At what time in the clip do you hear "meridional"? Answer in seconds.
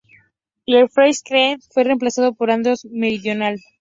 2.85-3.59